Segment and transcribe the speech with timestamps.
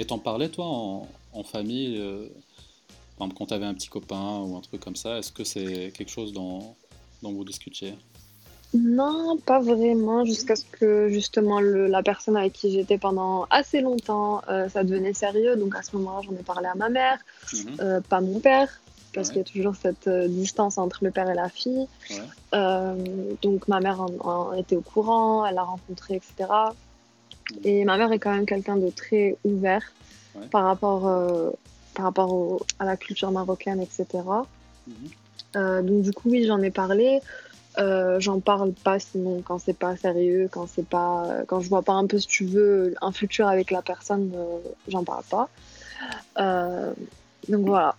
[0.00, 2.26] Et t'en parlais, toi, en, en famille euh,
[3.18, 5.44] par exemple, quand tu avais un petit copain ou un truc comme ça, est-ce que
[5.44, 6.74] c'est quelque chose dont,
[7.22, 7.92] dont vous discutiez?
[8.72, 13.82] Non, pas vraiment, jusqu'à ce que justement le- la personne avec qui j'étais pendant assez
[13.82, 15.56] longtemps, euh, ça devenait sérieux.
[15.56, 17.18] Donc à ce moment-là, j'en ai parlé à ma mère,
[17.52, 17.76] Mhm.
[17.80, 18.70] euh, pas mon père,
[19.12, 19.34] parce Ouais.
[19.34, 21.88] qu'il y a toujours cette euh, distance entre le père et la fille.
[22.08, 23.36] Ouais.
[23.42, 26.72] Donc ma mère en, en était au courant, elle l'a rencontré, etc.
[27.64, 29.82] Et ma mère est quand même quelqu'un de très ouvert
[30.36, 30.46] Ouais.
[30.50, 31.50] par rapport, euh,
[31.94, 34.06] par rapport au- à la culture marocaine, etc.
[34.86, 34.94] Mhm.
[35.56, 37.20] Euh, donc du coup, oui, j'en ai parlé.
[37.78, 41.82] Euh, j'en parle pas sinon quand c'est pas sérieux, quand c'est pas, quand je vois
[41.82, 44.32] pas un peu si tu veux un futur avec la personne,
[44.88, 45.48] j'en parle pas.
[47.48, 47.96] Donc voilà,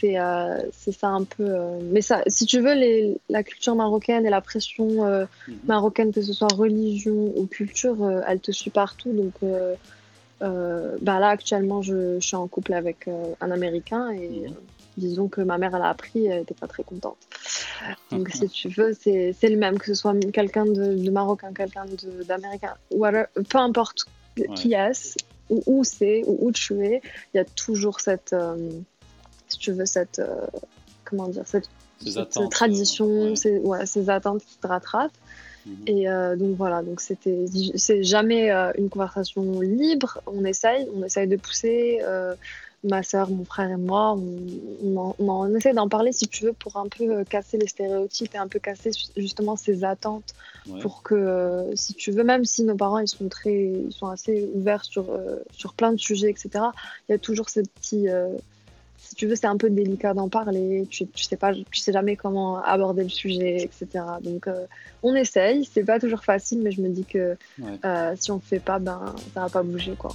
[0.00, 1.44] c'est euh, c'est ça un peu.
[1.44, 5.56] euh, Mais ça, si tu veux, les, la culture marocaine et la pression euh, Mhm.
[5.66, 9.12] marocaine, que ce soit religion ou culture, elle te suit partout.
[9.12, 9.34] Donc
[10.40, 13.08] bah là actuellement, je, je suis en couple avec
[13.40, 14.54] un Américain et Mhm.
[14.96, 17.16] disons que ma mère elle a appris, elle était pas très contente.
[18.12, 21.84] Donc si tu veux, c'est le même que ce soit quelqu'un de, de marocain, quelqu'un
[22.26, 24.06] d'américain, peu importe
[24.54, 25.16] qui est,
[25.50, 27.00] ou où c'est, ou où tu es,
[27.34, 28.34] il y a toujours cette,
[29.48, 30.46] si tu veux, cette, euh,
[31.04, 31.68] comment dire, cette,
[32.00, 33.36] Ces cette attentes, tradition, ouais.
[33.36, 35.12] ces, ouais, ces attentes qui te rattrapent.
[35.66, 35.74] Mhm.
[35.86, 40.20] Et euh, donc voilà, donc c'était, c'est jamais euh, une conversation libre.
[40.26, 42.00] On essaye, on essaye de pousser.
[42.84, 46.76] ma soeur, mon frère et moi, on, on, essaie d'en parler si tu veux pour
[46.76, 50.32] un peu casser les stéréotypes et un peu casser justement ces attentes
[50.68, 50.80] Ouais.
[50.80, 54.50] pour que si tu veux, même si nos parents ils sont très, ils sont assez
[54.54, 55.06] ouverts sur
[55.50, 56.50] sur plein de sujets, etc.
[57.08, 58.06] Il y a toujours ces petits
[58.98, 60.86] si tu veux, c'est un peu délicat d'en parler.
[60.90, 64.04] Tu, tu sais pas, tu sais jamais comment aborder le sujet, etc.
[64.22, 64.66] Donc, euh,
[65.02, 65.64] on essaye.
[65.64, 67.78] C'est pas toujours facile, mais je me dis que Ouais.
[67.84, 70.10] euh, si on fait pas, ben, ça va pas bouger, quoi.